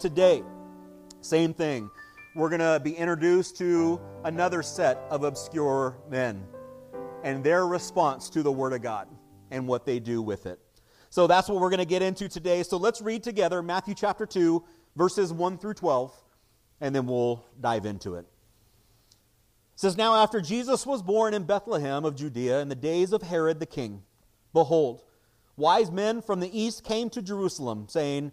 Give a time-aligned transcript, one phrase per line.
[0.00, 0.42] today,
[1.20, 1.90] same thing.
[2.34, 6.46] We're going to be introduced to another set of obscure men
[7.24, 9.08] and their response to the Word of God
[9.50, 10.60] and what they do with it.
[11.10, 12.62] So that's what we're going to get into today.
[12.62, 14.62] So let's read together Matthew chapter 2,
[14.96, 16.12] verses 1 through 12,
[16.80, 18.26] and then we'll dive into it.
[19.74, 23.22] It says, Now after Jesus was born in Bethlehem of Judea in the days of
[23.22, 24.02] Herod the king,
[24.52, 25.04] behold,
[25.56, 28.32] wise men from the east came to Jerusalem, saying,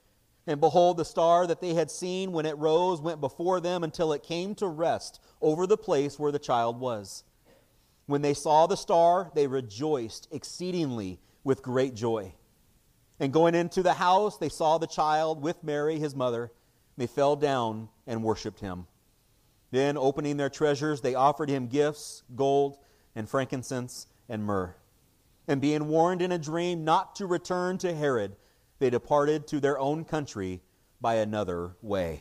[0.47, 4.11] And behold, the star that they had seen when it rose went before them until
[4.11, 7.23] it came to rest over the place where the child was.
[8.07, 12.33] When they saw the star, they rejoiced exceedingly with great joy.
[13.19, 16.51] And going into the house, they saw the child with Mary, his mother.
[16.97, 18.87] They fell down and worshiped him.
[19.69, 22.77] Then, opening their treasures, they offered him gifts gold
[23.15, 24.75] and frankincense and myrrh.
[25.47, 28.35] And being warned in a dream not to return to Herod,
[28.81, 30.59] they departed to their own country
[30.99, 32.19] by another way.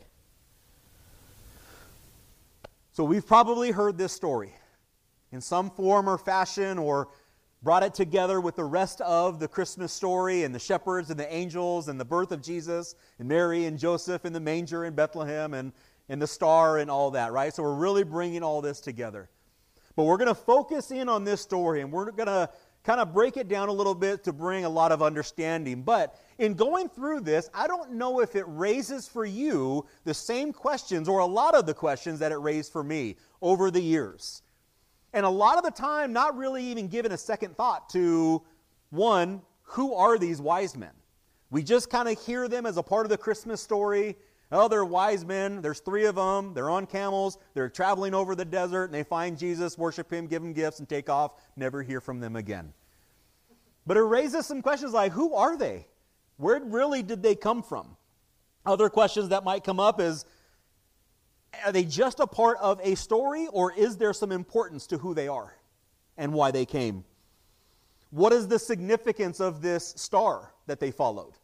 [2.92, 4.52] So, we've probably heard this story
[5.32, 7.08] in some form or fashion, or
[7.62, 11.32] brought it together with the rest of the Christmas story and the shepherds and the
[11.32, 15.54] angels and the birth of Jesus and Mary and Joseph in the manger in Bethlehem
[15.54, 15.72] and,
[16.10, 17.54] and the star and all that, right?
[17.54, 19.30] So we're really bringing all this together.
[19.96, 22.50] But we're going to focus in on this story and we're going to
[22.82, 25.82] kind of break it down a little bit to bring a lot of understanding.
[25.82, 30.52] But in going through this, I don't know if it raises for you the same
[30.52, 34.42] questions or a lot of the questions that it raised for me over the years.
[35.12, 38.42] And a lot of the time, not really even giving a second thought to
[38.90, 40.92] one, who are these wise men?
[41.50, 44.16] We just kind of hear them as a part of the Christmas story.
[44.52, 45.62] Oh, they're wise men.
[45.62, 46.54] There's three of them.
[46.54, 47.38] They're on camels.
[47.54, 50.88] They're traveling over the desert, and they find Jesus, worship him, give him gifts, and
[50.88, 51.32] take off.
[51.56, 52.72] Never hear from them again.
[53.86, 55.86] But it raises some questions like who are they?
[56.36, 57.96] Where really did they come from?
[58.66, 60.24] Other questions that might come up is
[61.64, 65.14] are they just a part of a story, or is there some importance to who
[65.14, 65.56] they are
[66.16, 67.04] and why they came?
[68.10, 71.34] What is the significance of this star that they followed?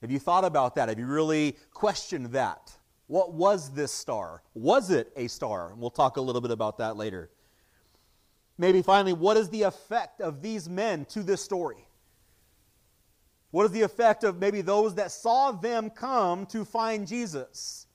[0.00, 0.88] Have you thought about that?
[0.88, 2.72] Have you really questioned that?
[3.06, 4.42] What was this star?
[4.54, 5.74] Was it a star?
[5.76, 7.30] We'll talk a little bit about that later.
[8.58, 11.88] Maybe finally, what is the effect of these men to this story?
[13.50, 17.88] What is the effect of maybe those that saw them come to find Jesus?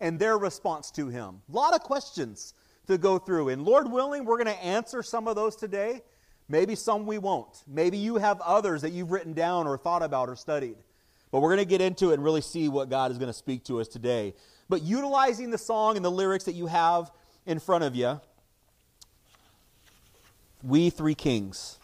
[0.00, 1.40] and their response to him.
[1.50, 2.54] A lot of questions
[2.86, 3.48] to go through.
[3.48, 6.02] And Lord willing, we're going to answer some of those today.
[6.48, 7.64] Maybe some we won't.
[7.66, 10.76] Maybe you have others that you've written down or thought about or studied.
[11.36, 13.34] But we're going to get into it and really see what God is going to
[13.34, 14.32] speak to us today.
[14.70, 17.10] But utilizing the song and the lyrics that you have
[17.44, 18.22] in front of you,
[20.62, 21.78] We Three Kings.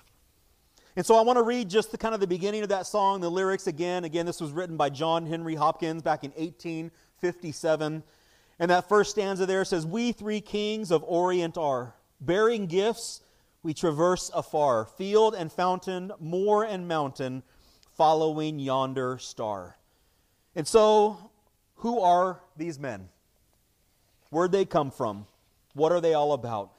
[0.96, 3.20] And so I want to read just the kind of the beginning of that song,
[3.20, 4.04] the lyrics again.
[4.04, 8.02] Again, this was written by John Henry Hopkins back in 1857.
[8.58, 13.20] And that first stanza there says, We three kings of Orient are, bearing gifts
[13.62, 17.42] we traverse afar, field and fountain, moor and mountain,
[17.96, 19.76] following yonder star.
[20.54, 21.30] And so,
[21.76, 23.08] who are these men?
[24.30, 25.26] Where'd they come from?
[25.74, 26.72] What are they all about?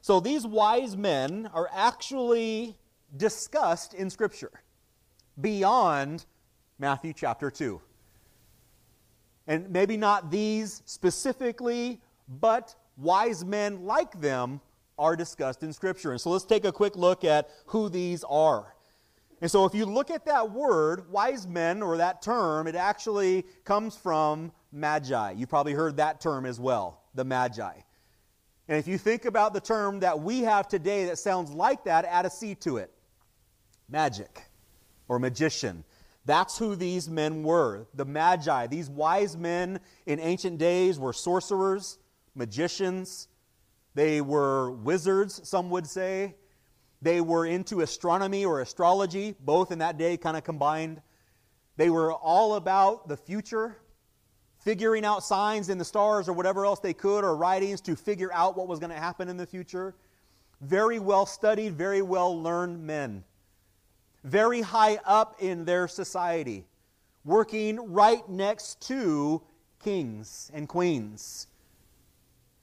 [0.00, 2.76] So, these wise men are actually
[3.16, 4.62] discussed in Scripture
[5.40, 6.24] beyond
[6.78, 7.80] Matthew chapter 2
[9.48, 14.60] and maybe not these specifically, but wise men like them
[14.98, 16.12] are discussed in Scripture.
[16.12, 18.74] And so let's take a quick look at who these are.
[19.40, 23.44] And so if you look at that word, wise men, or that term, it actually
[23.64, 25.32] comes from magi.
[25.32, 27.72] You've probably heard that term as well, the magi.
[28.68, 32.04] And if you think about the term that we have today that sounds like that,
[32.04, 32.92] add a C to it
[33.88, 34.42] magic
[35.08, 35.84] or magician.
[36.26, 37.86] That's who these men were.
[37.94, 41.98] The Magi, these wise men in ancient days were sorcerers,
[42.34, 43.28] magicians.
[43.94, 46.34] They were wizards, some would say.
[47.00, 51.00] They were into astronomy or astrology, both in that day kind of combined.
[51.76, 53.76] They were all about the future,
[54.58, 58.32] figuring out signs in the stars or whatever else they could, or writings to figure
[58.32, 59.94] out what was going to happen in the future.
[60.60, 63.22] Very well studied, very well learned men.
[64.24, 66.66] Very high up in their society,
[67.24, 69.40] working right next to
[69.78, 71.46] kings and queens.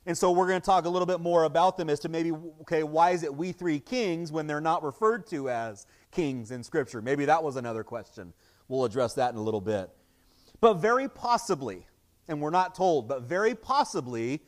[0.08, 2.32] And so we're going to talk a little bit more about them as to maybe,
[2.62, 6.64] okay, why is it we three kings when they're not referred to as kings in
[6.64, 7.02] Scripture?
[7.02, 8.32] Maybe that was another question.
[8.68, 9.90] We'll address that in a little bit.
[10.62, 11.88] But very possibly,
[12.28, 14.42] and we're not told, but very possibly,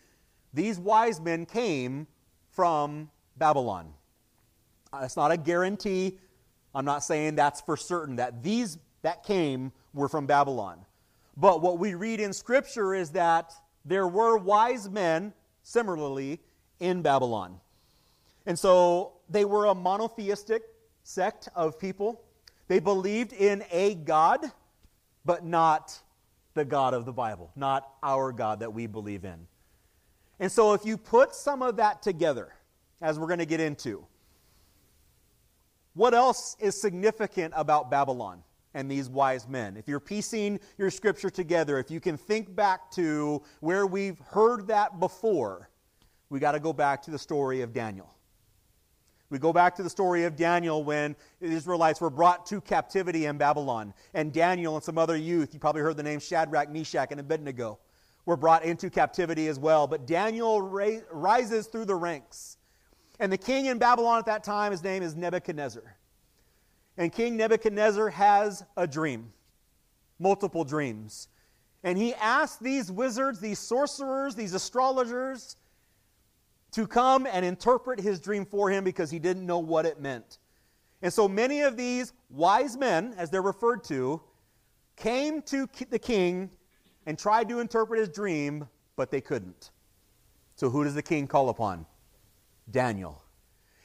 [0.54, 2.08] these wise men came
[2.52, 3.94] from Babylon.
[4.94, 6.20] Uh, that's not a guarantee.
[6.74, 10.86] I'm not saying that's for certain that these that came were from Babylon.
[11.36, 13.54] But what we read in Scripture is that
[13.86, 15.34] there were wise men
[15.68, 16.40] similarly
[16.80, 17.60] in Babylon.
[18.46, 20.64] And so they were a monotheistic
[21.04, 22.22] sect of people.
[22.70, 24.40] They believed in a God,
[25.26, 26.00] but not
[26.54, 29.46] the God of the Bible, not our God that we believe in.
[30.40, 32.54] And so if you put some of that together,
[33.02, 34.06] as we're going to get into,
[35.96, 38.42] what else is significant about Babylon?
[38.78, 39.76] And these wise men.
[39.76, 44.68] If you're piecing your scripture together, if you can think back to where we've heard
[44.68, 45.72] that before,
[46.30, 48.14] we got to go back to the story of Daniel.
[49.32, 53.26] We go back to the story of Daniel when the Israelites were brought to captivity
[53.26, 53.96] in Babylon.
[54.14, 57.80] And Daniel and some other youth, you probably heard the name Shadrach, Meshach, and Abednego,
[58.28, 59.88] were brought into captivity as well.
[59.88, 62.58] But Daniel rises through the ranks.
[63.20, 65.97] And the king in Babylon at that time, his name is Nebuchadnezzar.
[66.98, 69.32] And King Nebuchadnezzar has a dream,
[70.20, 71.28] multiple dreams.
[71.84, 75.58] And he asks these wizards, these sorcerers, these astrologers
[76.72, 80.40] to come and interpret his dream for him because he didn't know what it meant.
[81.02, 84.22] And so many of these wise men, as they're referred to,
[84.96, 86.50] came to the king
[87.06, 89.72] and tried to interpret his dream, but they couldn't.
[90.56, 91.86] So who does the king call upon?
[92.72, 93.22] Daniel.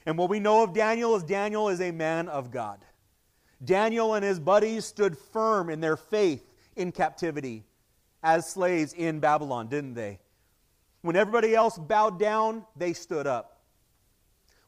[0.06, 2.85] And what we know of Daniel is Daniel is a man of God.
[3.64, 7.64] Daniel and his buddies stood firm in their faith in captivity
[8.23, 10.19] as slaves in Babylon, didn't they?
[11.03, 13.61] When everybody else bowed down, they stood up.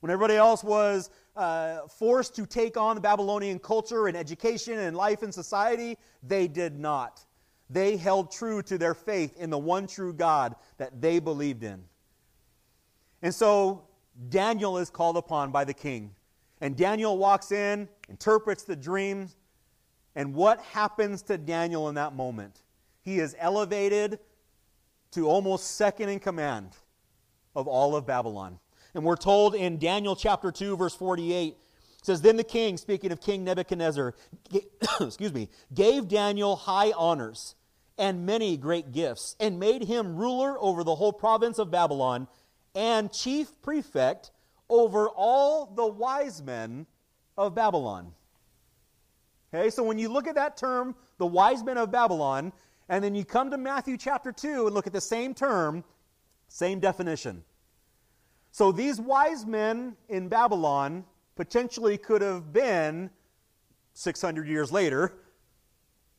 [0.00, 4.96] When everybody else was uh, forced to take on the Babylonian culture and education and
[4.96, 7.24] life and society, they did not.
[7.70, 11.84] They held true to their faith in the one true God that they believed in.
[13.22, 13.86] And so
[14.28, 16.14] Daniel is called upon by the king
[16.60, 19.36] and Daniel walks in, interprets the dreams,
[20.14, 22.62] and what happens to Daniel in that moment?
[23.02, 24.18] He is elevated
[25.12, 26.70] to almost second in command
[27.54, 28.58] of all of Babylon.
[28.94, 31.56] And we're told in Daniel chapter 2, verse 48,
[32.02, 34.14] says, Then the king, speaking of King Nebuchadnezzar,
[35.00, 37.56] excuse me, gave Daniel high honors
[37.98, 42.26] and many great gifts, and made him ruler over the whole province of Babylon
[42.74, 44.32] and chief prefect
[44.68, 46.86] over all the wise men
[47.36, 48.12] of Babylon.
[49.52, 52.52] Okay, so when you look at that term, the wise men of Babylon,
[52.88, 55.84] and then you come to Matthew chapter 2 and look at the same term,
[56.48, 57.44] same definition.
[58.50, 61.04] So these wise men in Babylon
[61.36, 63.10] potentially could have been,
[63.94, 65.14] 600 years later,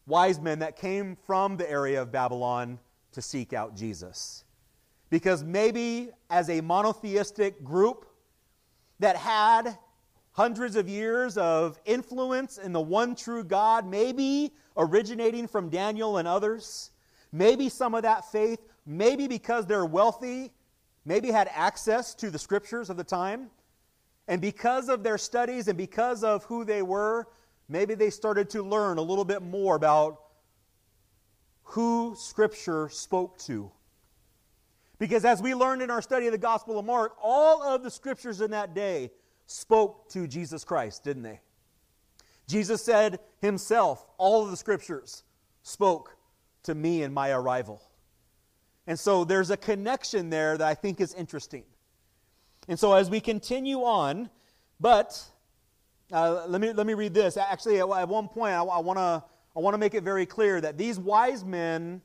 [0.08, 2.80] wise men that came from the area of Babylon
[3.12, 4.44] to seek out Jesus.
[5.10, 8.06] Because maybe as a monotheistic group,
[9.00, 9.78] that had
[10.32, 16.28] hundreds of years of influence in the one true God, maybe originating from Daniel and
[16.28, 16.92] others.
[17.32, 20.52] Maybe some of that faith, maybe because they're wealthy,
[21.06, 23.50] maybe had access to the scriptures of the time.
[24.28, 27.28] And because of their studies and because of who they were,
[27.70, 30.20] maybe they started to learn a little bit more about
[31.64, 33.72] who Scripture spoke to
[34.98, 37.92] because as we learned in our study of the Gospel of Mark, all of the
[37.92, 39.12] scriptures in that day
[39.46, 41.42] spoke to Jesus Christ, didn't they?
[42.48, 45.24] Jesus said himself, all of the scriptures
[45.64, 46.16] spoke
[46.64, 47.82] to me in my arrival.
[48.88, 51.64] And so there's a connection there that I think is interesting.
[52.68, 54.30] And so as we continue on,
[54.80, 55.22] but
[56.12, 57.38] uh, let, me, let me read this.
[57.38, 59.24] Actually, at, one point, I, I want to
[59.58, 62.02] I wanna make it very clear that these wise men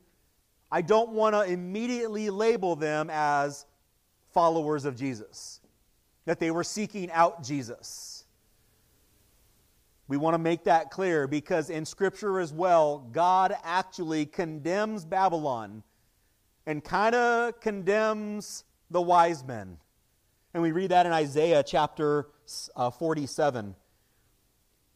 [0.71, 3.65] I don't want to immediately label them as
[4.33, 5.61] followers of Jesus,
[6.25, 8.25] that they were seeking out Jesus.
[10.07, 15.83] We want to make that clear because in Scripture as well, God actually condemns Babylon
[16.65, 19.77] and kind of condemns the wise men
[20.53, 22.27] And we read that in Isaiah chapter
[22.75, 23.75] uh, 47.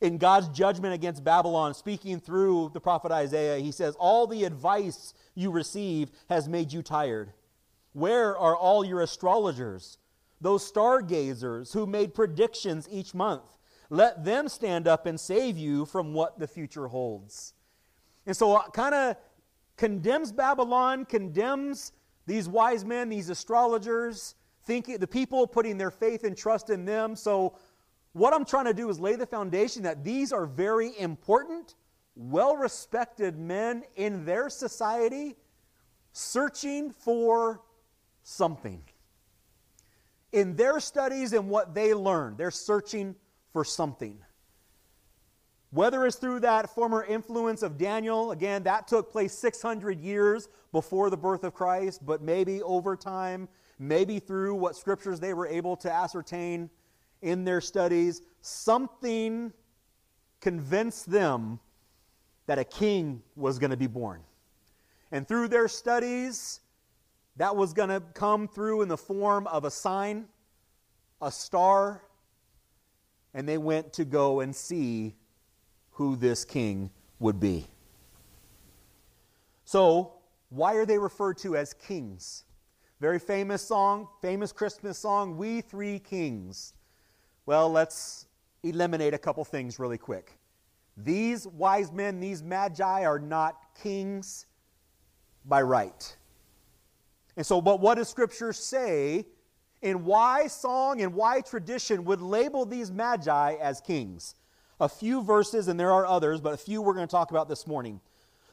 [0.01, 5.13] In God's judgment against Babylon, speaking through the prophet Isaiah, he says, All the advice
[5.35, 7.33] you receive has made you tired.
[7.93, 9.99] Where are all your astrologers,
[10.41, 13.43] those stargazers who made predictions each month?
[13.89, 17.53] Let them stand up and save you from what the future holds.
[18.25, 19.17] And so, uh, kind of
[19.77, 21.91] condemns Babylon, condemns
[22.25, 27.15] these wise men, these astrologers, thinking the people putting their faith and trust in them.
[27.15, 27.57] So,
[28.13, 31.75] what I'm trying to do is lay the foundation that these are very important,
[32.15, 35.35] well respected men in their society
[36.13, 37.61] searching for
[38.23, 38.81] something.
[40.31, 43.15] In their studies and what they learned, they're searching
[43.51, 44.17] for something.
[45.71, 51.09] Whether it's through that former influence of Daniel, again, that took place 600 years before
[51.09, 55.75] the birth of Christ, but maybe over time, maybe through what scriptures they were able
[55.77, 56.69] to ascertain
[57.21, 59.51] in their studies, something
[60.39, 61.59] convinced them
[62.47, 64.21] that a king was going to be born.
[65.11, 66.59] And through their studies,
[67.37, 70.25] that was going to come through in the form of a sign,
[71.21, 72.01] a star,
[73.33, 75.15] and they went to go and see
[75.91, 77.67] who this king would be.
[79.65, 80.13] So,
[80.49, 82.43] why are they referred to as kings?
[83.01, 86.73] Very famous song, famous Christmas song, We Three Kings.
[87.45, 88.27] Well, let's
[88.63, 90.31] eliminate a couple things really quick.
[90.97, 94.45] These wise men, these magi, are not kings
[95.43, 96.15] by right.
[97.35, 99.25] And so, but what does Scripture say
[99.81, 104.35] And why song and why tradition would label these magi as kings?
[104.79, 107.47] A few verses, and there are others, but a few we're going to talk about
[107.47, 108.01] this morning.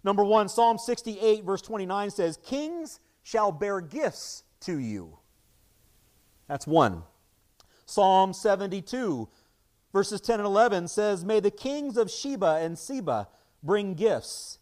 [0.05, 5.19] Number one, Psalm 68, verse 29 says, Kings shall bear gifts to you.
[6.49, 7.03] That's one.
[7.87, 9.29] Psalm 72,
[9.93, 13.29] verses 10 and 11 says, May the kings of Sheba and Seba
[13.63, 14.59] bring gifts.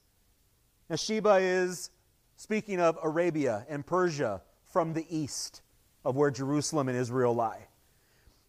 [0.89, 1.91] Now, Sheba is
[2.37, 5.63] speaking of Arabia and Persia from the east
[6.05, 7.69] of where Jerusalem and Israel lie.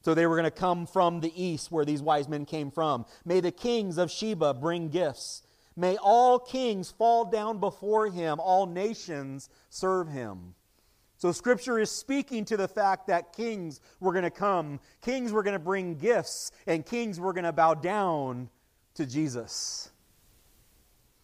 [0.03, 3.05] So they were going to come from the east where these wise men came from.
[3.23, 5.43] May the kings of Sheba bring gifts.
[5.75, 10.55] May all kings fall down before him, all nations serve him.
[11.21, 15.43] So, Scripture is speaking to the fact that kings were going to come, kings were
[15.43, 18.49] going to bring gifts, and kings were going to bow down
[18.95, 19.91] to Jesus.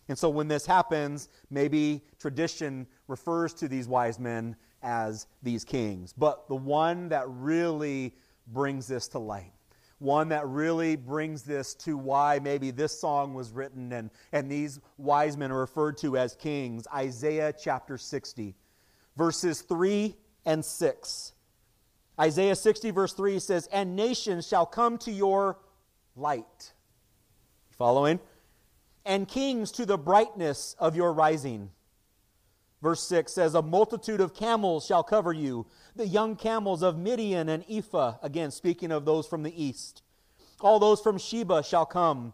[0.07, 6.13] And so, when this happens, maybe tradition refers to these wise men as these kings.
[6.13, 8.13] But the one that really
[8.45, 9.51] brings this to light
[9.99, 14.79] one that really brings this to why maybe this song was written and, and these
[14.99, 16.87] wise men are referred to as kings.
[16.93, 18.53] Isaiah chapter 60,
[19.17, 21.33] verses 3 and 6.
[22.19, 25.57] Isaiah 60, verse 3 says, And nations shall come to your
[26.15, 26.73] light.
[27.77, 28.19] Following?
[29.05, 31.71] And kings to the brightness of your rising.
[32.81, 37.49] Verse 6 says, A multitude of camels shall cover you, the young camels of Midian
[37.49, 40.03] and Ephah, again speaking of those from the east.
[40.61, 42.33] All those from Sheba shall come.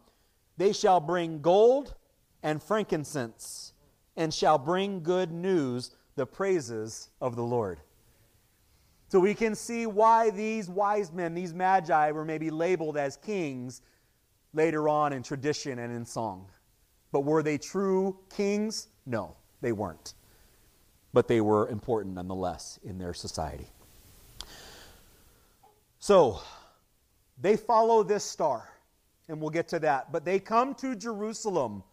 [0.58, 1.96] They shall bring gold
[2.42, 3.74] and frankincense,
[4.16, 7.80] and shall bring good news, the praises of the Lord.
[9.10, 13.82] So we can see why these wise men, these magi, were maybe labeled as kings
[14.54, 16.48] later on in tradition and in song.
[17.12, 18.88] But were they true kings?
[19.06, 20.16] No, they weren't
[21.14, 23.68] but they were important nonetheless in their society.
[26.00, 26.42] So,
[27.40, 28.68] they follow this star,
[29.30, 30.12] and we'll get to that.
[30.12, 31.84] But they come to Jerusalem,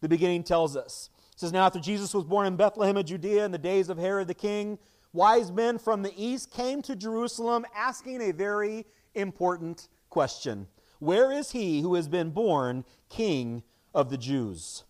[0.00, 1.10] the beginning tells us.
[1.38, 3.96] It says, Now after Jesus was born in Bethlehem of Judea in the days of
[3.96, 4.76] Herod the king,
[5.12, 10.66] wise men from the east came to Jerusalem asking a very important question
[10.98, 13.62] Where is he who has been born king
[13.94, 14.82] of the Jews?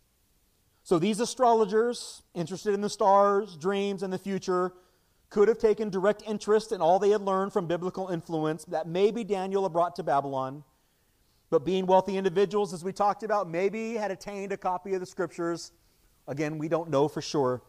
[0.84, 4.72] So these astrologers, interested in the stars, dreams, and the future,
[5.28, 9.22] could have taken direct interest in all they had learned from biblical influence that maybe
[9.22, 10.64] Daniel had brought to Babylon.
[11.50, 15.06] But being wealthy individuals, as we talked about, maybe had attained a copy of the
[15.06, 15.72] scriptures.
[16.28, 17.62] Again, we don't know for sure.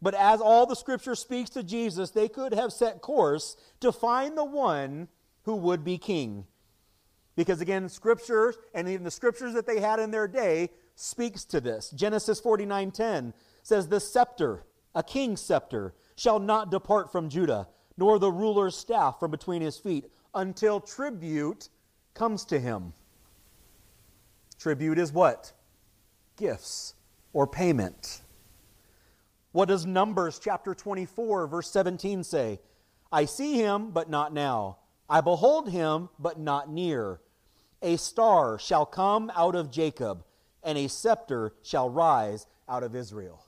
[0.00, 4.36] But as all the scripture speaks to Jesus, they could have set course to find
[4.36, 5.08] the one
[5.42, 6.46] who would be king.
[7.36, 11.60] Because again, scripture and even the scriptures that they had in their day speaks to
[11.60, 11.90] this.
[11.90, 18.32] Genesis 49:10 says the scepter, a king's scepter, shall not depart from Judah, nor the
[18.32, 21.68] ruler's staff from between his feet until tribute
[22.14, 22.94] comes to him.
[24.58, 25.52] Tribute is what?
[26.36, 26.94] Gifts
[27.38, 28.22] or payment.
[29.52, 32.58] What does Numbers chapter 24 verse 17 say?
[33.12, 34.78] I see him, but not now.
[35.08, 37.20] I behold him, but not near.
[37.80, 40.24] A star shall come out of Jacob,
[40.64, 43.44] and a scepter shall rise out of Israel.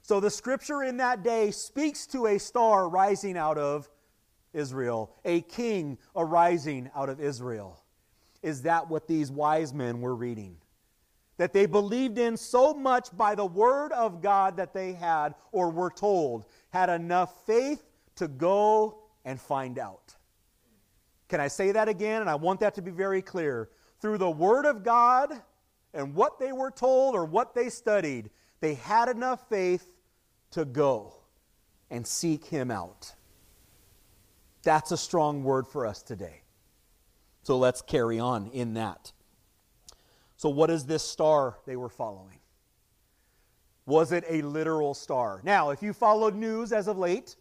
[0.00, 3.86] So the scripture in that day speaks to a star rising out of
[4.54, 7.84] Israel, a king arising out of Israel.
[8.42, 10.56] Is that what these wise men were reading?
[11.36, 15.70] That they believed in so much by the word of God that they had, or
[15.70, 17.82] were told, had enough faith
[18.16, 20.14] to go and find out.
[21.28, 22.20] Can I say that again?
[22.20, 23.70] And I want that to be very clear.
[24.00, 25.32] Through the Word of God
[25.92, 29.90] and what they were told or what they studied, they had enough faith
[30.52, 31.14] to go
[31.90, 33.12] and seek Him out.
[34.62, 36.42] That's a strong word for us today.
[37.42, 39.12] So let's carry on in that.
[40.44, 42.38] So, what is this star they were following?
[43.86, 45.40] Was it a literal star?
[45.42, 47.36] Now, if you followed news as of late,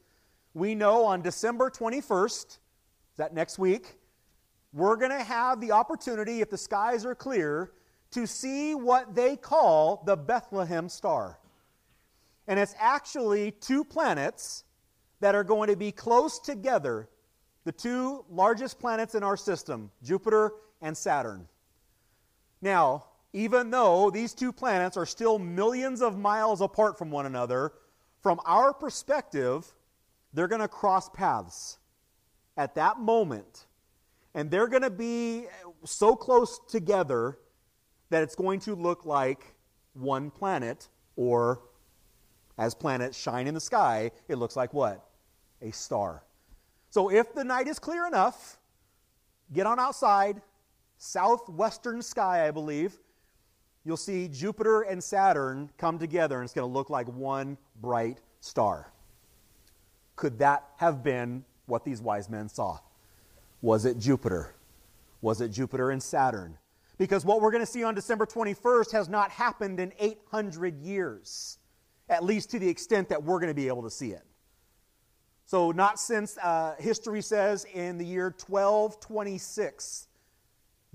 [0.53, 2.59] we know on December 21st,
[3.17, 3.97] that next week,
[4.71, 7.73] we're going to have the opportunity, if the skies are clear,
[8.11, 11.39] to see what they call the Bethlehem star.
[12.47, 14.63] And it's actually two planets
[15.19, 17.09] that are going to be close together,
[17.65, 21.49] the two largest planets in our system, Jupiter and Saturn.
[22.63, 27.73] Now, even though these two planets are still millions of miles apart from one another,
[28.21, 29.69] from our perspective,
[30.33, 31.77] they're going to cross paths
[32.55, 33.65] at that moment.
[34.33, 35.47] And they're going to be
[35.83, 37.37] so close together
[38.09, 39.53] that it's going to look like
[39.93, 41.63] one planet, or
[42.57, 45.05] as planets shine in the sky, it looks like what?
[45.61, 46.23] A star.
[46.91, 48.57] So if the night is clear enough,
[49.51, 50.41] get on outside,
[51.03, 52.97] southwestern sky, I believe,
[53.83, 58.19] you'll see Jupiter and Saturn come together, and it's going to look like one bright
[58.39, 58.91] star.
[60.15, 62.79] Could that have been what these wise men saw?
[63.61, 64.55] Was it Jupiter?
[65.21, 66.57] Was it Jupiter and Saturn?
[66.97, 71.57] Because what we're going to see on December 21st has not happened in 800 years,
[72.07, 74.23] at least to the extent that we're going to be able to see it.
[75.45, 80.07] So, not since uh, history says in the year 1226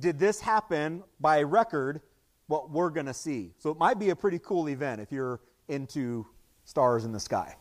[0.01, 2.01] did this happen by record,
[2.47, 3.53] what we're going to see.
[3.59, 6.27] So, it might be a pretty cool event if you're into
[6.65, 7.57] stars in the sky.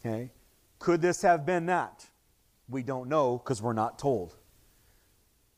[0.00, 0.30] Okay?
[0.78, 2.04] Could this have been that?
[2.68, 4.36] We don't know because we're not told.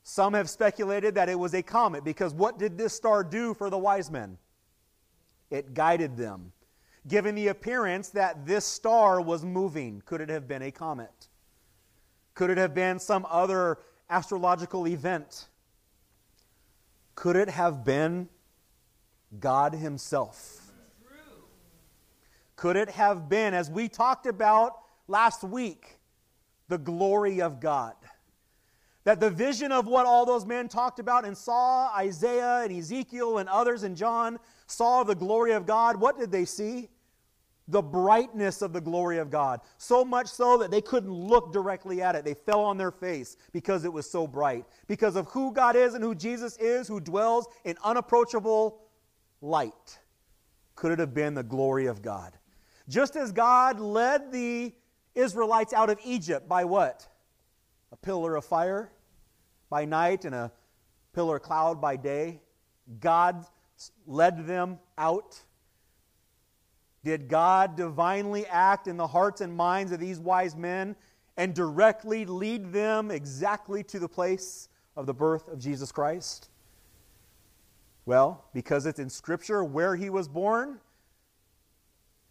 [0.03, 3.69] Some have speculated that it was a comet because what did this star do for
[3.69, 4.37] the wise men?
[5.49, 6.53] It guided them,
[7.07, 10.01] giving the appearance that this star was moving.
[10.05, 11.27] Could it have been a comet?
[12.35, 15.49] Could it have been some other astrological event?
[17.17, 18.29] Could it have been
[19.39, 20.71] God Himself?
[22.55, 24.73] Could it have been, as we talked about
[25.07, 25.97] last week
[26.67, 27.95] the glory of God.
[29.03, 33.37] That the vision of what all those men talked about and saw, Isaiah and Ezekiel
[33.39, 36.89] and others and John saw the glory of God, what did they see?
[37.67, 39.59] The brightness of the glory of God.
[39.77, 42.23] So much so that they couldn't look directly at it.
[42.23, 44.65] They fell on their face because it was so bright.
[44.87, 48.79] Because of who God is and who Jesus is, who dwells in unapproachable
[49.41, 49.99] light.
[50.75, 52.33] Could it have been the glory of God?
[52.87, 54.73] Just as God led the
[55.15, 57.07] Israelites out of Egypt by what?
[57.91, 58.91] A pillar of fire
[59.69, 60.51] by night and a
[61.13, 62.39] pillar of cloud by day.
[62.99, 63.45] God
[64.05, 65.41] led them out.
[67.03, 70.95] Did God divinely act in the hearts and minds of these wise men
[71.37, 76.49] and directly lead them exactly to the place of the birth of Jesus Christ?
[78.05, 80.79] Well, because it's in Scripture where he was born,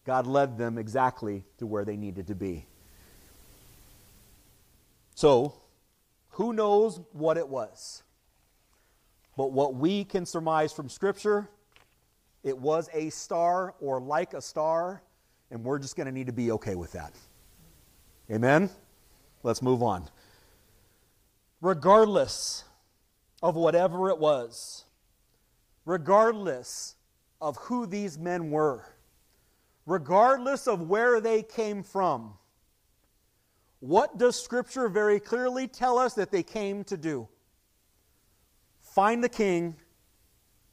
[0.04, 2.66] God led them exactly to where they needed to be.
[5.14, 5.54] So,
[6.30, 8.02] who knows what it was?
[9.36, 11.50] But what we can surmise from Scripture,
[12.46, 15.02] it was a star or like a star,
[15.50, 17.12] and we're just going to need to be okay with that.
[18.30, 18.70] Amen?
[19.42, 20.08] Let's move on.
[21.60, 22.62] Regardless
[23.42, 24.84] of whatever it was,
[25.84, 26.94] regardless
[27.40, 28.84] of who these men were,
[29.84, 32.34] regardless of where they came from,
[33.80, 37.26] what does Scripture very clearly tell us that they came to do?
[38.82, 39.74] Find the king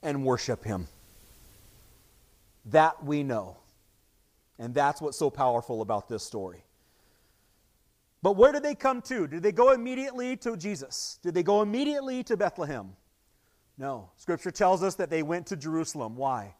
[0.03, 0.87] and worship him.
[2.65, 3.57] That we know.
[4.59, 6.63] And that's what's so powerful about this story.
[8.21, 9.27] But where did they come to?
[9.27, 11.19] Did they go immediately to Jesus?
[11.21, 12.95] Did they go immediately to Bethlehem?
[13.77, 14.11] No.
[14.15, 16.15] Scripture tells us that they went to Jerusalem.
[16.15, 16.55] Why?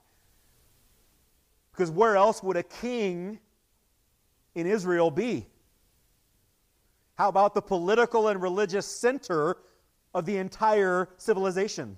[1.72, 3.40] Because where else would a king
[4.56, 5.48] in Israel be?
[7.16, 9.58] How about the political and religious center
[10.14, 11.98] of the entire civilization?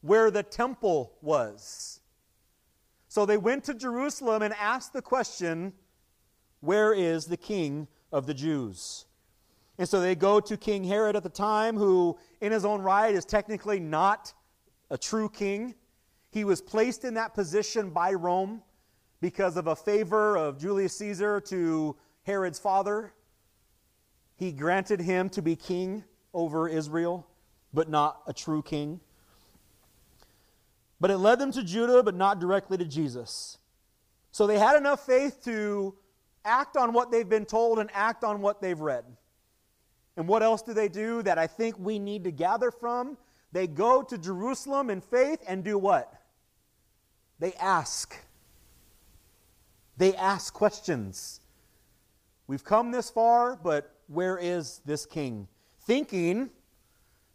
[0.00, 2.00] Where the temple was.
[3.12, 5.74] So they went to Jerusalem and asked the question
[6.60, 9.04] Where is the king of the Jews?
[9.76, 13.14] And so they go to King Herod at the time, who, in his own right,
[13.14, 14.32] is technically not
[14.88, 15.74] a true king.
[16.30, 18.62] He was placed in that position by Rome
[19.20, 23.12] because of a favor of Julius Caesar to Herod's father.
[24.36, 27.26] He granted him to be king over Israel,
[27.74, 29.00] but not a true king.
[31.02, 33.58] But it led them to Judah, but not directly to Jesus.
[34.30, 35.96] So they had enough faith to
[36.44, 39.04] act on what they've been told and act on what they've read.
[40.16, 43.18] And what else do they do that I think we need to gather from?
[43.50, 46.22] They go to Jerusalem in faith and do what?
[47.40, 48.16] They ask.
[49.96, 51.40] They ask questions.
[52.46, 55.48] We've come this far, but where is this king?
[55.80, 56.50] Thinking,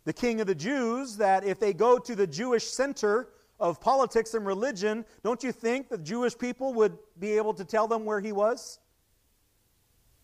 [0.06, 3.28] the king of the Jews, that if they go to the Jewish center
[3.60, 7.88] of politics and religion, don't you think the Jewish people would be able to tell
[7.88, 8.80] them where he was?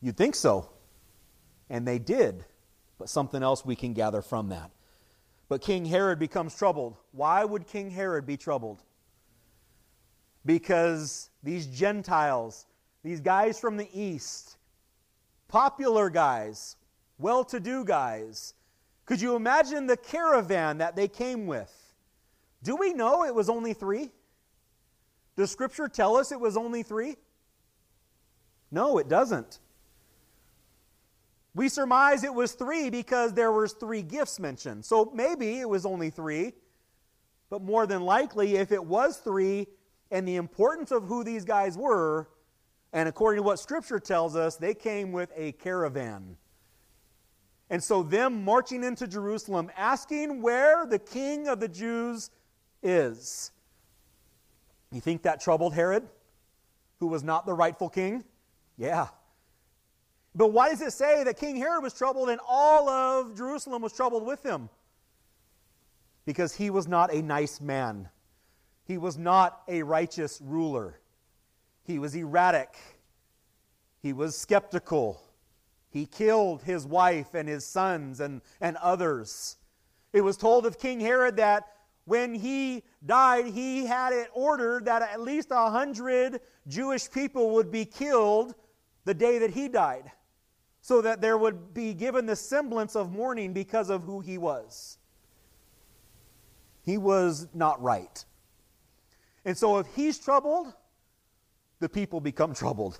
[0.02, 0.70] You'd think so.
[1.70, 2.46] And they did.
[3.00, 4.72] But something else we can gather from that.
[5.50, 6.98] But King Herod becomes troubled.
[7.12, 8.84] Why would King Herod be troubled?
[10.46, 12.66] Because these Gentiles,
[13.04, 14.58] these guys from the east,
[15.48, 16.76] popular guys,
[17.18, 18.54] well to do guys,
[19.06, 21.83] could you imagine the caravan that they came with?
[22.64, 24.10] Do we know it was only three?
[25.36, 27.18] Does Scripture tell us it was only three?
[28.72, 29.60] No, it doesn't.
[31.56, 34.86] We surmise it was three because there was three gifts mentioned.
[34.86, 36.54] So maybe it was only three,
[37.50, 39.68] but more than likely, if it was three,
[40.10, 42.28] and the importance of who these guys were,
[42.94, 46.38] and according to what Scripture tells us, they came with a caravan.
[47.70, 52.30] And so, them marching into Jerusalem, asking where the king of the Jews
[52.84, 53.52] is.
[54.92, 56.08] You think that troubled Herod,
[57.00, 58.24] who was not the rightful king?
[58.78, 59.08] Yeah.
[60.36, 63.94] But why does it say that King Herod was troubled and all of Jerusalem was
[63.94, 64.70] troubled with him?
[66.26, 68.10] Because he was not a nice man.
[68.86, 71.00] He was not a righteous ruler.
[71.84, 72.76] He was erratic.
[74.02, 75.22] He was skeptical.
[75.90, 79.58] He killed his wife and his sons and, and others.
[80.12, 81.68] It was told of King Herod that
[82.06, 87.72] when he died, he had it ordered that at least a hundred Jewish people would
[87.72, 88.56] be killed
[89.06, 90.12] the day that he died,
[90.82, 94.98] so that there would be given the semblance of mourning because of who he was.
[96.84, 98.24] He was not right.
[99.46, 100.74] And so if he's troubled,
[101.80, 103.00] the people become troubled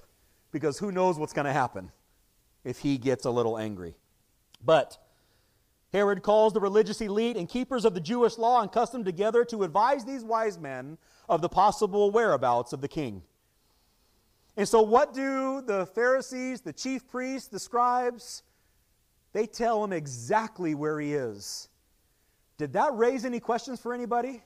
[0.52, 1.92] because who knows what's going to happen
[2.64, 3.96] if he gets a little angry.
[4.64, 4.98] But
[5.94, 9.64] Herod calls the religious elite and keepers of the Jewish law and custom together to
[9.64, 10.98] advise these wise men
[11.30, 13.22] of the possible whereabouts of the king.
[14.58, 18.44] And so, what do the Pharisees, the chief priests, the scribes?
[19.32, 21.70] They tell him exactly where he is.
[22.58, 24.44] Did that raise any questions for anybody?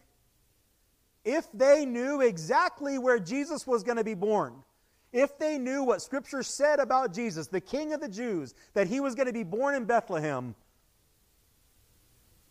[1.28, 4.64] if they knew exactly where Jesus was going to be born,
[5.12, 9.02] if they knew what Scripture said about Jesus, the King of the Jews, that he
[9.02, 10.56] was going to be born in Bethlehem,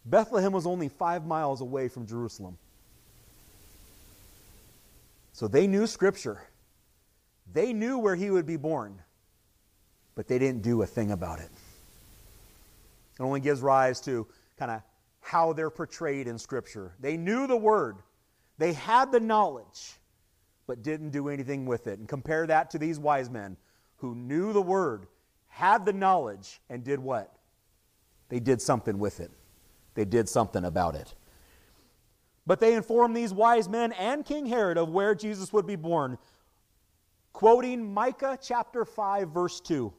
[0.06, 2.56] Bethlehem was only five miles away from Jerusalem.
[5.32, 6.42] So they knew Scripture.
[7.52, 8.98] They knew where he would be born,
[10.14, 11.50] but they didn't do a thing about it.
[13.18, 14.26] It only gives rise to
[14.58, 14.82] kind of
[15.20, 16.94] how they're portrayed in Scripture.
[17.00, 17.96] They knew the Word,
[18.58, 19.98] they had the knowledge,
[20.66, 21.98] but didn't do anything with it.
[21.98, 23.56] And compare that to these wise men
[23.96, 25.06] who knew the word,
[25.48, 27.32] had the knowledge, and did what?
[28.28, 29.30] They did something with it.
[29.96, 31.14] They did something about it.
[32.46, 36.18] But they informed these wise men and King Herod of where Jesus would be born.
[37.32, 39.92] Quoting Micah chapter 5, verse 2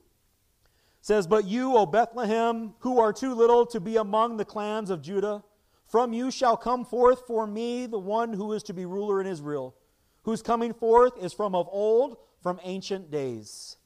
[1.02, 5.02] says, But you, O Bethlehem, who are too little to be among the clans of
[5.02, 5.44] Judah,
[5.88, 9.28] from you shall come forth for me the one who is to be ruler in
[9.28, 9.76] Israel,
[10.24, 13.78] whose coming forth is from of old, from ancient days.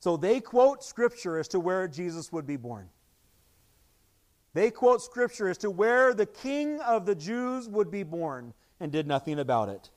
[0.00, 2.88] So they quote Scripture as to where Jesus would be born.
[4.56, 8.90] They quote Scripture as to where the King of the Jews would be born and
[8.90, 9.90] did nothing about it.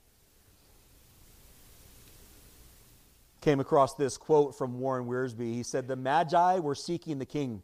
[3.40, 5.54] Came across this quote from Warren Wiersbe.
[5.54, 7.62] He said, The Magi were seeking the king.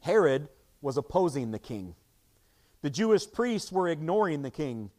[0.00, 0.48] Herod
[0.80, 1.94] was opposing the king.
[2.80, 4.90] The Jewish priests were ignoring the king.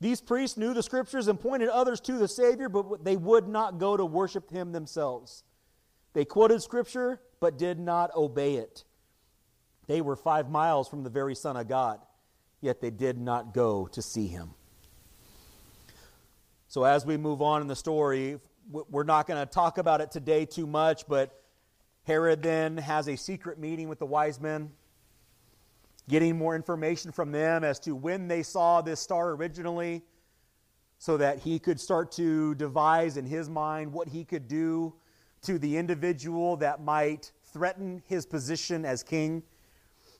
[0.00, 3.78] These priests knew the scriptures and pointed others to the Savior, but they would not
[3.78, 5.44] go to worship him themselves.
[6.14, 8.82] They quoted Scripture, but did not obey it.
[9.86, 12.00] They were five miles from the very Son of God,
[12.60, 14.50] yet they did not go to see him.
[16.68, 18.38] So, as we move on in the story,
[18.70, 21.40] we're not going to talk about it today too much, but
[22.02, 24.70] Herod then has a secret meeting with the wise men,
[26.08, 30.02] getting more information from them as to when they saw this star originally,
[30.98, 34.94] so that he could start to devise in his mind what he could do
[35.42, 39.42] to the individual that might threaten his position as king.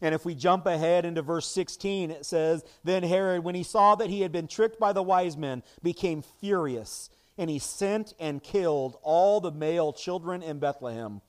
[0.01, 3.95] And if we jump ahead into verse 16, it says, Then Herod, when he saw
[3.95, 8.43] that he had been tricked by the wise men, became furious, and he sent and
[8.43, 11.21] killed all the male children in Bethlehem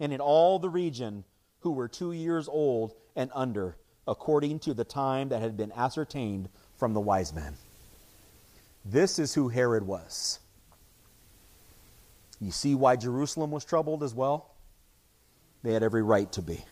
[0.00, 1.24] and in all the region
[1.60, 3.76] who were two years old and under,
[4.08, 7.54] according to the time that had been ascertained from the wise men.
[8.84, 10.40] This is who Herod was.
[12.40, 14.50] You see why Jerusalem was troubled as well?
[15.62, 16.64] They had every right to be.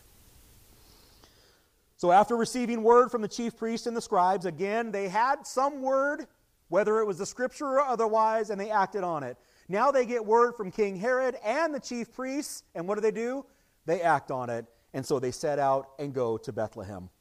[2.01, 5.83] So, after receiving word from the chief priests and the scribes, again, they had some
[5.83, 6.25] word,
[6.67, 9.37] whether it was the scripture or otherwise, and they acted on it.
[9.69, 13.11] Now they get word from King Herod and the chief priests, and what do they
[13.11, 13.45] do?
[13.85, 17.11] They act on it, and so they set out and go to Bethlehem.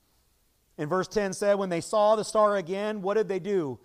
[0.79, 3.79] In verse 10 said, When they saw the star again, what did they do?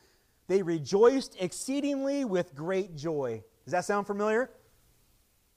[0.48, 3.44] They rejoiced exceedingly with great joy.
[3.66, 4.50] Does that sound familiar?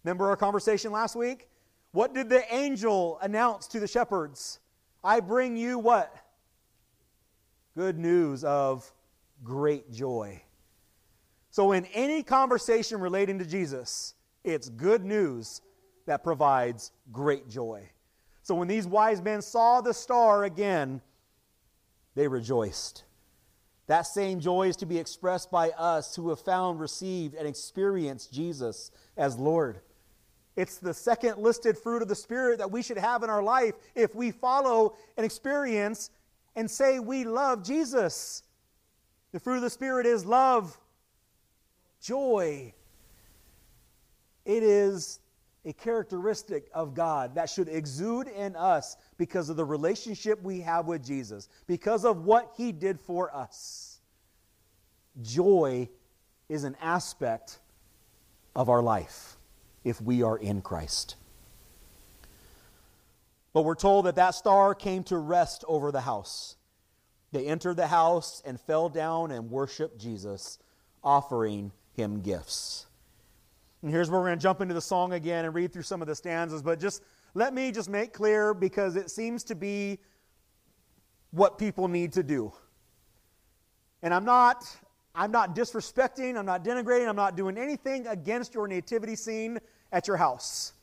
[0.03, 1.47] Remember our conversation last week?
[1.93, 4.59] What did the angel announce to the shepherds?
[5.03, 6.15] I bring you what?
[7.77, 8.91] Good news of
[9.45, 10.43] great joy.
[11.51, 15.63] So, in any conversation relating to Jesus, it's good news
[16.07, 17.89] that provides great joy.
[18.43, 21.01] So, when these wise men saw the star again,
[22.15, 23.05] they rejoiced.
[23.87, 28.33] That same joy is to be expressed by us who have found, received, and experienced
[28.33, 29.81] Jesus as Lord.
[30.59, 33.75] It's the second listed fruit of the Spirit that we should have in our life
[33.95, 36.11] if we follow and experience
[36.57, 38.43] and say we love Jesus.
[39.31, 40.77] The fruit of the Spirit is love,
[42.03, 42.75] joy.
[44.45, 45.21] It is
[45.65, 50.89] a characteristic of God that should exude in us because of the relationship we have
[50.89, 54.01] with Jesus, because of what He did for us.
[55.23, 55.89] Joy
[56.49, 57.61] is an aspect
[58.57, 59.38] of our life
[59.85, 61.17] if we are in Christ.
[63.53, 66.57] But we're told that that star came to rest over the house.
[67.33, 70.59] They entered the house and fell down and worshiped Jesus,
[71.03, 72.87] offering him gifts.
[73.83, 76.03] And here's where we're going to jump into the song again and read through some
[76.03, 77.03] of the stanzas, but just
[77.35, 79.99] let me just make clear because it seems to be
[81.31, 82.53] what people need to do.
[84.03, 84.65] And I'm not
[85.19, 89.59] I'm not disrespecting, I'm not denigrating, I'm not doing anything against your nativity scene
[89.91, 90.75] at your house.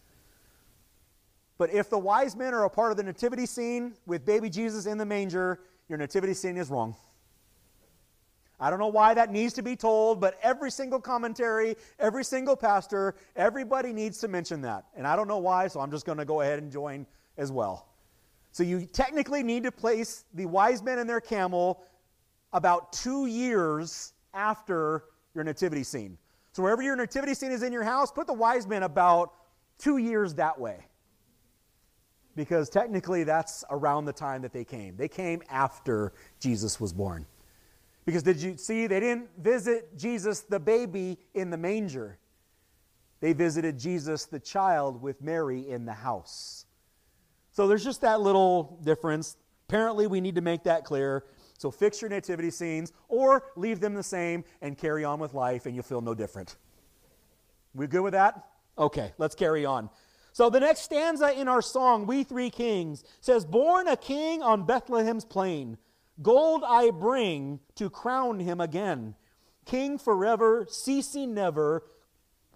[1.58, 4.88] But if the wise men are a part of the nativity scene with baby Jesus
[4.88, 6.98] in the manger, your nativity scene is wrong.
[8.60, 12.58] I don't know why that needs to be told, but every single commentary, every single
[12.58, 14.84] pastor, everybody needs to mention that.
[14.98, 17.06] And I don't know why, so I'm just going to go ahead and join
[17.38, 17.88] as well.
[18.52, 21.86] So you technically need to place the wise men and their camel
[22.52, 26.18] about two years after your nativity scene.
[26.52, 29.34] So wherever your nativity scene is in your house, put the wise men about
[29.78, 30.86] two years that way.
[32.36, 34.96] Because technically that's around the time that they came.
[34.98, 37.26] They came after Jesus was born.
[38.06, 42.20] Because did you see, they didn't visit Jesus the baby in the manger.
[43.20, 46.66] They visited Jesus the child with Mary in the house.
[47.52, 49.38] So there's just that little difference.
[49.68, 51.24] Apparently, we need to make that clear.
[51.58, 55.66] So fix your nativity scenes or leave them the same and carry on with life,
[55.66, 56.58] and you'll feel no different.
[57.74, 58.48] We good with that?
[58.78, 59.90] Okay, let's carry on.
[60.34, 64.66] So the next stanza in our song, We Three Kings, says, Born a king on
[64.66, 65.78] Bethlehem's plain,
[66.22, 69.16] gold I bring to crown him again.
[69.66, 71.84] King forever, ceasing never,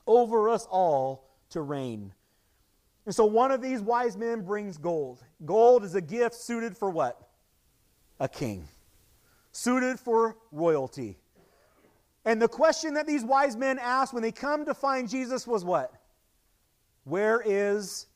[0.05, 2.13] over us all to reign.
[3.05, 5.23] And so one of these wise men brings gold.
[5.45, 7.29] Gold is a gift suited for what?
[8.19, 8.67] A king
[9.51, 11.17] suited for royalty.
[12.25, 15.63] And the question that these wise men asked when they come to find Jesus was
[15.63, 15.93] what?
[17.05, 18.07] Where is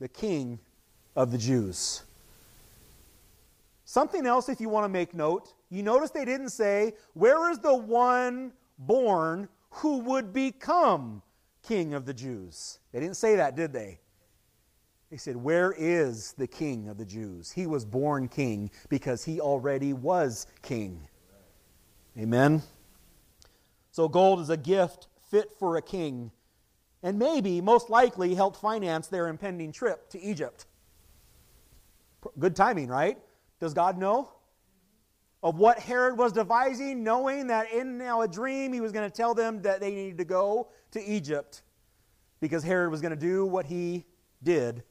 [0.00, 0.58] the king
[1.14, 2.02] of the Jews?
[3.84, 7.58] Something else, if you want to make note, you notice they didn't say, Where is
[7.58, 11.22] the one born who would become
[11.62, 12.78] king of the Jews?
[12.92, 14.00] They didn't say that, did they?
[15.14, 17.52] They said, Where is the king of the Jews?
[17.52, 21.06] He was born king because he already was king.
[22.18, 22.64] Amen.
[23.92, 26.32] So, gold is a gift fit for a king.
[27.04, 30.66] and maybe, most likely, helped finance their impending trip to Egypt.
[32.36, 33.16] Good timing, right?
[33.60, 34.32] Does God know?
[35.44, 39.16] Of what Herod was devising, knowing that in now a dream he was going to
[39.16, 41.62] tell them that they needed to go to Egypt
[42.40, 44.06] because Herod was going to do what he
[44.42, 44.82] did,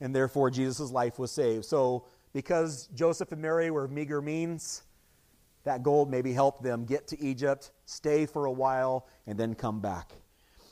[0.00, 1.64] and therefore Jesus' life was saved.
[1.64, 4.82] So, because Joseph and Mary were meager means,
[5.64, 9.80] that gold maybe helped them get to Egypt, stay for a while, and then come
[9.80, 10.12] back.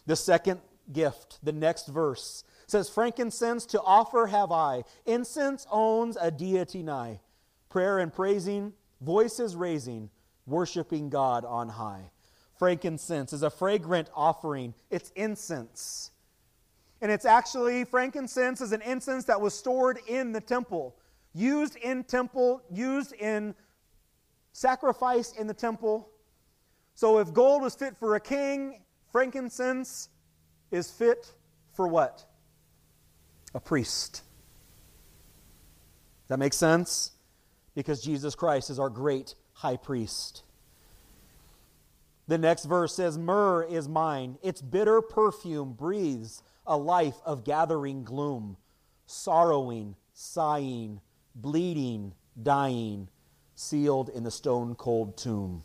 [0.06, 0.60] The second
[0.92, 4.84] gift, the next verse, says, Frankincense to offer have I.
[5.06, 7.20] Incense owns a deity nigh.
[7.68, 10.10] Prayer and praising, voices raising,
[10.46, 12.10] worshiping God on high.
[12.58, 16.10] Frankincense is a fragrant offering, it's incense.
[17.02, 20.94] And it's actually, frankincense is an incense that was stored in the temple,
[21.34, 23.56] used in temple, used in
[24.52, 26.08] sacrifice in the temple.
[26.94, 30.10] So if gold was fit for a king, frankincense
[30.70, 31.34] is fit
[31.72, 32.24] for what?
[33.52, 34.22] A priest.
[36.28, 37.10] That makes sense?
[37.74, 40.44] Because Jesus Christ is our great high priest.
[42.28, 44.38] The next verse says, Myrrh is mine.
[44.40, 48.56] Its bitter perfume breathes a life of gathering gloom,
[49.06, 51.00] sorrowing, sighing,
[51.34, 53.08] bleeding, dying,
[53.54, 55.62] sealed in the stone cold tomb.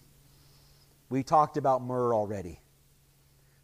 [1.09, 2.59] We talked about myrrh already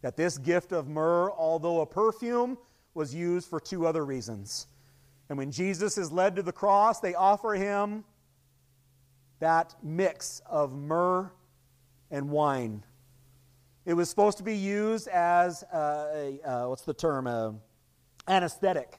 [0.04, 2.58] that this gift of myrrh, although a perfume,
[2.92, 4.66] was used for two other reasons.
[5.30, 8.04] And when Jesus is led to the cross, they offer him
[9.40, 11.32] that mix of myrrh
[12.10, 12.84] and wine.
[13.86, 17.60] It was supposed to be used as a, a what's the term?
[18.26, 18.98] Anesthetic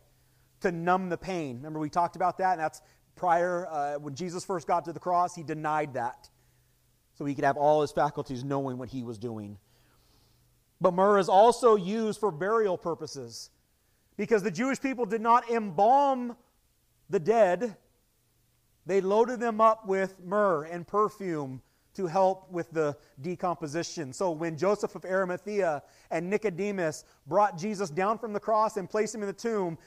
[0.61, 1.57] to numb the pain.
[1.57, 2.81] Remember, we talked about that, and that's
[3.15, 6.29] prior, uh, when Jesus first got to the cross, he denied that.
[7.15, 9.57] So he could have all his faculties knowing what he was doing.
[10.81, 13.49] But myrrh is also used for burial purposes
[14.17, 16.35] because the Jewish people did not embalm
[17.09, 17.77] the dead,
[18.85, 21.61] they loaded them up with myrrh and perfume
[21.95, 24.13] to help with the decomposition.
[24.13, 29.15] So when Joseph of Arimathea and Nicodemus brought Jesus down from the cross and placed
[29.15, 29.77] him in the tomb,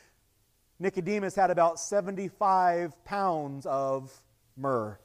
[0.78, 4.12] Nicodemus had about 75 pounds of
[4.56, 4.98] myrrh.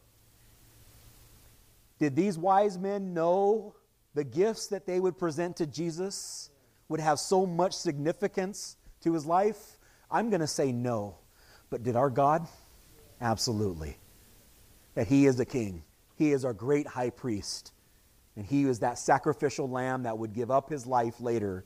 [1.99, 3.75] Did these wise men know
[4.13, 6.49] the gifts that they would present to Jesus
[6.89, 9.77] would have so much significance to his life?
[10.11, 11.17] I'm going to say no.
[11.69, 12.47] But did our God?
[13.19, 13.97] Absolutely.
[14.95, 15.83] That he is a king,
[16.15, 17.71] he is our great high priest.
[18.35, 21.65] And he was that sacrificial lamb that would give up his life later.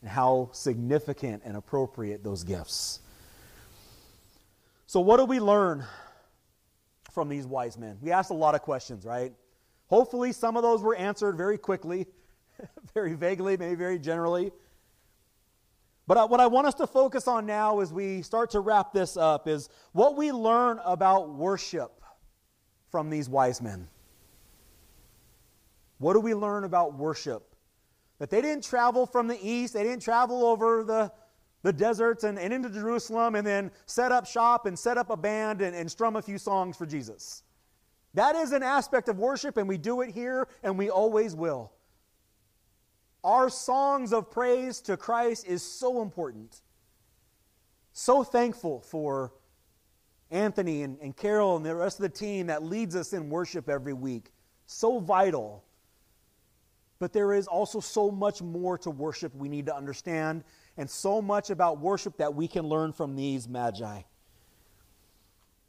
[0.00, 3.00] And how significant and appropriate those gifts.
[4.86, 5.84] So, what do we learn
[7.12, 7.98] from these wise men?
[8.00, 9.32] We asked a lot of questions, right?
[9.88, 12.06] Hopefully, some of those were answered very quickly,
[12.94, 14.52] very vaguely, maybe very generally.
[16.06, 19.16] But what I want us to focus on now as we start to wrap this
[19.16, 21.98] up is what we learn about worship
[22.90, 23.88] from these wise men.
[25.98, 27.54] What do we learn about worship?
[28.18, 31.12] That they didn't travel from the east, they didn't travel over the,
[31.62, 35.16] the deserts and, and into Jerusalem and then set up shop and set up a
[35.16, 37.42] band and, and strum a few songs for Jesus.
[38.14, 41.72] That is an aspect of worship, and we do it here, and we always will.
[43.22, 46.62] Our songs of praise to Christ is so important.
[47.92, 49.32] So thankful for
[50.30, 53.68] Anthony and, and Carol and the rest of the team that leads us in worship
[53.68, 54.30] every week.
[54.66, 55.64] So vital.
[56.98, 60.44] But there is also so much more to worship we need to understand,
[60.76, 64.02] and so much about worship that we can learn from these magi.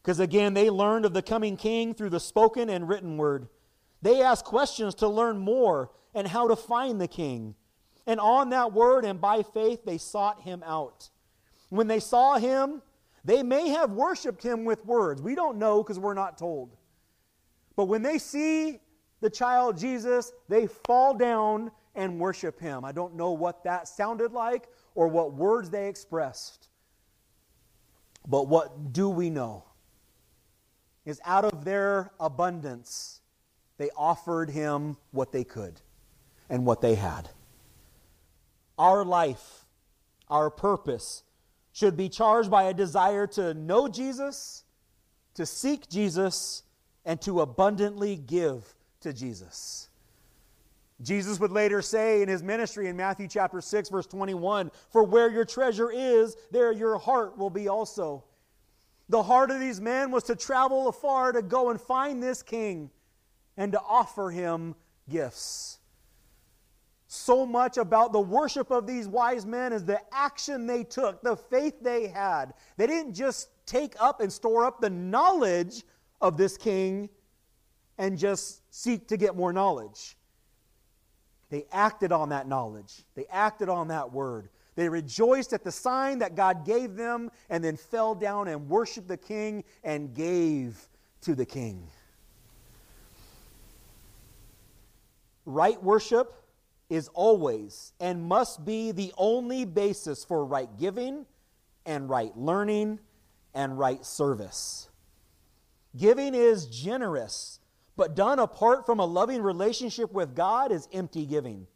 [0.01, 3.47] Because again, they learned of the coming king through the spoken and written word.
[4.01, 7.55] They asked questions to learn more and how to find the king.
[8.07, 11.09] And on that word and by faith, they sought him out.
[11.69, 12.81] When they saw him,
[13.25, 15.21] they may have worshiped him with words.
[15.21, 16.75] We don't know because we're not told.
[17.75, 18.79] But when they see
[19.21, 22.85] the child Jesus, they fall down and worship him.
[22.85, 26.69] I don't know what that sounded like or what words they expressed.
[28.27, 29.65] But what do we know?
[31.05, 33.21] Is out of their abundance,
[33.77, 35.81] they offered him what they could
[36.49, 37.29] and what they had.
[38.77, 39.65] Our life,
[40.29, 41.23] our purpose,
[41.79, 44.65] should be charged by a desire to know Jesus,
[45.33, 46.63] to seek Jesus,
[47.05, 49.87] and to abundantly give to Jesus.
[51.01, 55.29] Jesus would later say in his ministry in Matthew chapter 6 verse 21, "For where
[55.29, 58.25] your treasure is, there your heart will be also."
[59.07, 62.91] The heart of these men was to travel afar to go and find this king
[63.55, 64.75] and to offer him
[65.07, 65.78] gifts.
[67.11, 71.35] So much about the worship of these wise men is the action they took, the
[71.35, 72.53] faith they had.
[72.77, 75.83] They didn't just take up and store up the knowledge
[76.21, 77.09] of this king
[77.97, 80.17] and just seek to get more knowledge.
[81.49, 84.49] They acted on that knowledge, they acted on that word.
[84.75, 89.07] They rejoiced at the sign that God gave them and then fell down and worshiped
[89.07, 90.77] the king and gave
[91.21, 91.85] to the king.
[95.45, 96.38] Right worship
[96.89, 101.25] is always and must be the only basis for right giving
[101.85, 102.99] and right learning
[103.53, 104.89] and right service.
[105.95, 107.59] Giving is generous,
[107.95, 111.67] but done apart from a loving relationship with God is empty giving.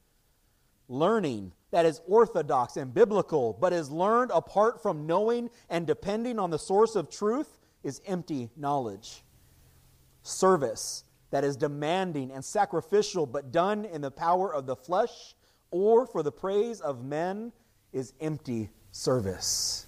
[0.88, 6.52] Learning that is orthodox and biblical, but is learned apart from knowing and depending on
[6.52, 9.24] the source of truth, is empty knowledge.
[10.22, 11.04] Service
[11.34, 15.34] that is demanding and sacrificial, but done in the power of the flesh
[15.72, 17.52] or for the praise of men,
[17.92, 19.88] is empty service.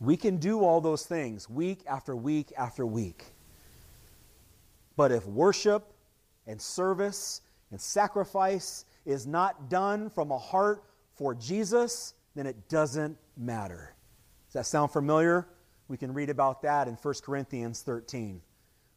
[0.00, 3.26] We can do all those things week after week after week.
[4.96, 5.92] But if worship
[6.48, 10.82] and service and sacrifice is not done from a heart
[11.14, 13.94] for Jesus, then it doesn't matter.
[14.48, 15.46] Does that sound familiar?
[15.86, 18.42] We can read about that in 1 Corinthians 13.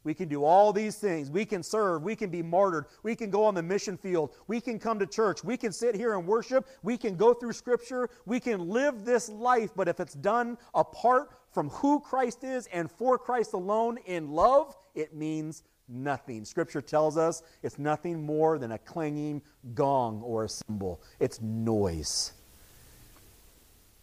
[0.03, 1.29] We can do all these things.
[1.29, 2.03] We can serve.
[2.03, 2.85] We can be martyred.
[3.03, 4.35] We can go on the mission field.
[4.47, 5.43] We can come to church.
[5.43, 6.67] We can sit here and worship.
[6.83, 8.09] We can go through Scripture.
[8.25, 9.71] We can live this life.
[9.75, 14.75] But if it's done apart from who Christ is and for Christ alone in love,
[14.95, 16.45] it means nothing.
[16.45, 19.41] Scripture tells us it's nothing more than a clanging
[19.73, 22.33] gong or a cymbal, it's noise.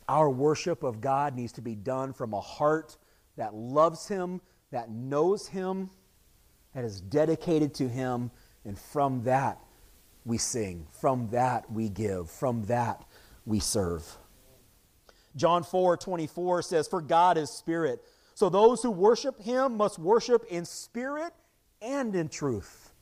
[0.08, 2.96] Our worship of God needs to be done from a heart
[3.36, 4.40] that loves Him
[4.70, 5.90] that knows Him,
[6.74, 8.30] that is dedicated to Him,
[8.64, 9.58] and from that
[10.24, 13.04] we sing, from that we give, from that
[13.46, 14.06] we serve.
[15.36, 18.02] John 4 24 says, For God is spirit.
[18.34, 21.32] So those who worship Him must worship in spirit
[21.82, 22.92] and in truth.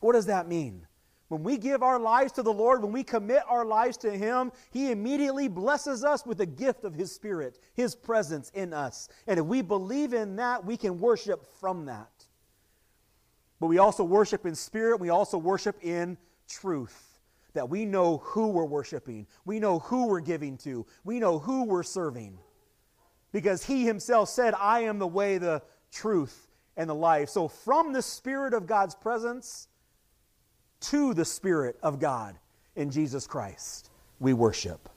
[0.00, 0.86] What does that mean?
[1.28, 4.52] When we give our lives to the Lord, when we commit our lives to Him,
[4.70, 9.08] He immediately blesses us with the gift of His Spirit, His presence in us.
[9.26, 12.10] And if we believe in that, we can worship from that.
[13.58, 16.16] But we also worship in spirit, we also worship in
[16.48, 17.02] truth.
[17.54, 21.64] That we know who we're worshiping, we know who we're giving to, we know who
[21.64, 22.38] we're serving.
[23.32, 27.30] Because He Himself said, I am the way, the truth, and the life.
[27.30, 29.68] So, from the Spirit of God's presence,
[30.80, 32.38] to the Spirit of God
[32.74, 33.90] in Jesus Christ.
[34.20, 34.88] We worship.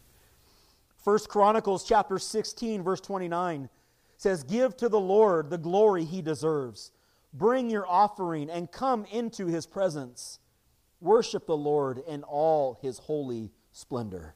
[0.97, 3.69] First Chronicles chapter 16 verse 29
[4.17, 6.91] says, "Give to the Lord the glory he deserves.
[7.33, 10.39] Bring your offering and come into his presence.
[10.99, 14.35] Worship the Lord in all his holy splendor."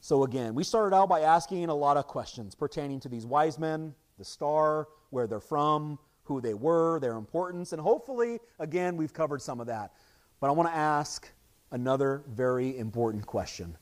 [0.00, 3.58] So again, we started out by asking a lot of questions pertaining to these wise
[3.58, 9.12] men, the star, where they're from, who they were, their importance, and hopefully, again, we've
[9.12, 9.92] covered some of that.
[10.40, 11.30] But I want to ask
[11.70, 13.76] another very important question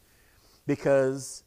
[0.66, 1.44] because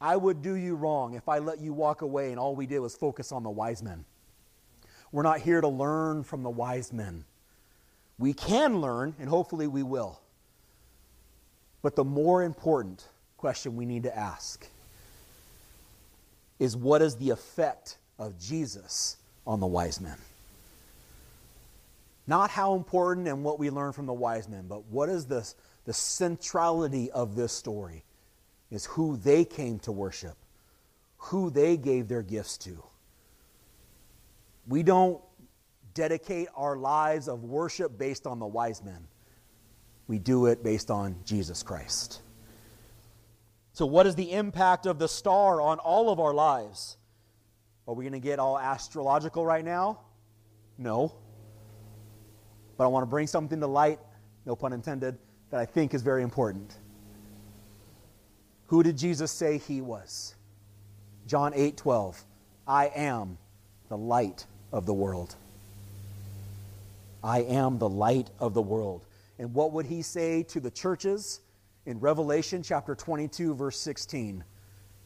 [0.00, 2.80] I would do you wrong if I let you walk away and all we did
[2.80, 4.04] was focus on the wise men.
[5.12, 7.24] We're not here to learn from the wise men.
[8.18, 10.20] We can learn, and hopefully we will.
[11.82, 14.66] But the more important question we need to ask
[16.58, 19.16] is what is the effect of Jesus
[19.46, 20.16] on the wise men?
[22.26, 25.54] Not how important and what we learn from the wise men, but what is this,
[25.84, 28.04] the centrality of this story
[28.70, 30.36] is who they came to worship,
[31.16, 32.82] who they gave their gifts to.
[34.66, 35.20] We don't
[35.92, 39.06] dedicate our lives of worship based on the wise men.
[40.06, 42.20] We do it based on Jesus Christ.
[43.72, 46.96] So, what is the impact of the star on all of our lives?
[47.86, 50.00] Are we going to get all astrological right now?
[50.78, 51.14] No.
[52.76, 53.98] But I want to bring something to light,
[54.46, 55.18] no pun intended,
[55.50, 56.76] that I think is very important.
[58.66, 60.34] Who did Jesus say he was?
[61.26, 62.24] John 8 12.
[62.66, 63.38] I am
[63.88, 65.36] the light of the world.
[67.22, 69.06] I am the light of the world.
[69.38, 71.40] And what would he say to the churches
[71.86, 74.44] in Revelation chapter 22, verse 16?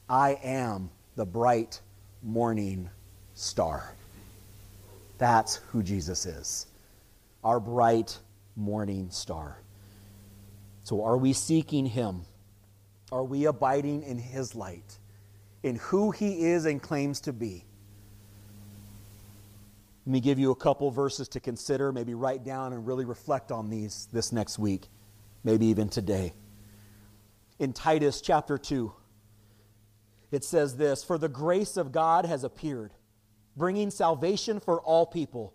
[0.09, 1.81] I am the bright
[2.23, 2.89] morning
[3.35, 3.93] star.
[5.19, 6.68] That's who Jesus is
[7.45, 8.18] our bright
[8.57, 9.62] morning star.
[10.82, 12.22] So, are we seeking Him?
[13.12, 14.99] Are we abiding in His light,
[15.62, 17.64] in who He is and claims to be?
[20.07, 23.53] Let me give you a couple verses to consider, maybe write down and really reflect
[23.53, 24.89] on these this next week,
[25.45, 26.32] maybe even today.
[27.59, 28.91] In Titus chapter 2,
[30.30, 32.95] it says this For the grace of God has appeared,
[33.57, 35.55] bringing salvation for all people,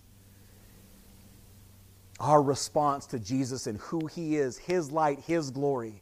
[2.21, 6.01] Our response to Jesus and who he is, his light, his glory,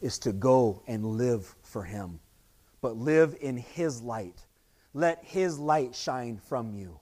[0.00, 2.18] is to go and live for him,
[2.80, 4.44] but live in his light
[4.94, 6.98] let his light shine from you.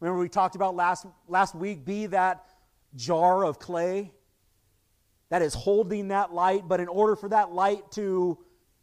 [0.00, 2.44] Remember, we talked about last, last week be that
[2.96, 4.12] jar of clay
[5.30, 8.36] that is holding that light, but in order for that light to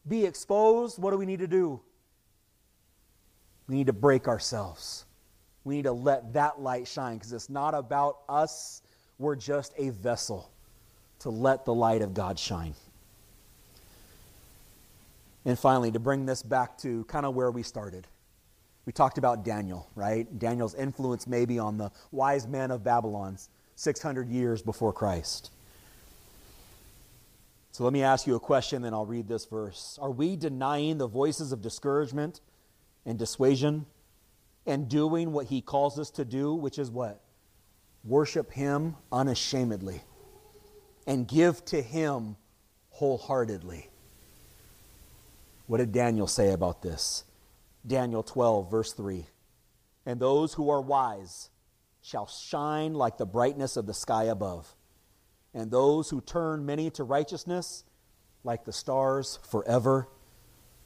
[0.08, 1.82] be exposed, what do we need to do?
[3.68, 5.06] We need to break ourselves.
[5.66, 8.84] We need to let that light shine because it's not about us.
[9.18, 10.50] We're just a vessel
[11.20, 12.76] to let the light of God shine.
[15.44, 18.08] And finally, to bring this back to kind of where we started.
[18.86, 20.28] We talked about Daniel, right?
[20.38, 23.38] Daniel's influence maybe on the wise men of Babylon
[23.76, 25.50] 600 years before Christ.
[27.72, 30.00] So let me ask you a question, then I'll read this verse.
[30.02, 32.40] Are we denying the voices of discouragement
[33.06, 33.86] and dissuasion
[34.66, 37.22] and doing what he calls us to do, which is what?
[38.04, 40.02] Worship him unashamedly
[41.08, 42.36] and give to him
[42.90, 43.90] wholeheartedly.
[45.68, 47.24] What did Daniel say about this?
[47.86, 49.26] Daniel 12, verse 3.
[50.06, 51.50] And those who are wise
[52.02, 54.76] shall shine like the brightness of the sky above,
[55.54, 57.84] and those who turn many to righteousness
[58.44, 60.08] like the stars forever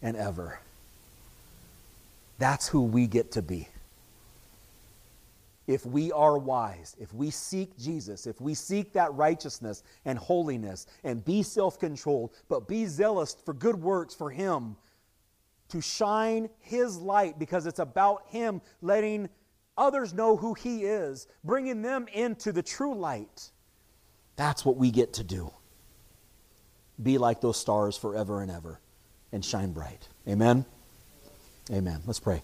[0.01, 0.59] and ever.
[2.39, 3.67] That's who we get to be.
[5.67, 10.87] If we are wise, if we seek Jesus, if we seek that righteousness and holiness
[11.03, 14.77] and be self controlled, but be zealous for good works for Him,
[15.67, 19.29] to shine His light because it's about Him letting
[19.77, 23.51] others know who He is, bringing them into the true light.
[24.37, 25.51] That's what we get to do.
[27.03, 28.79] Be like those stars forever and ever
[29.31, 30.07] and shine bright.
[30.27, 30.65] Amen?
[31.71, 32.01] Amen.
[32.05, 32.43] Let's pray.